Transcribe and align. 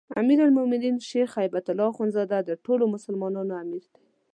امیرالمؤمنین 0.21 0.95
شيخ 1.09 1.29
هبة 1.41 1.63
الله 1.71 1.87
اخوندزاده 1.91 2.37
د 2.43 2.51
ټولو 2.65 2.83
مسلمانانو 2.95 3.53
امیر 3.63 3.83
دی 3.93 3.99